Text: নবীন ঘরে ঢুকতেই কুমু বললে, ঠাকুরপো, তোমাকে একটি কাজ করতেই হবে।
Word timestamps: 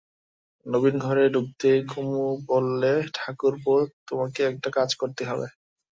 নবীন 0.65 0.95
ঘরে 0.97 1.23
ঢুকতেই 1.29 1.79
কুমু 1.87 2.23
বললে, 2.47 2.93
ঠাকুরপো, 3.15 3.73
তোমাকে 4.07 4.39
একটি 4.45 4.69
কাজ 4.77 4.89
করতেই 4.95 5.27
হবে। 5.27 5.47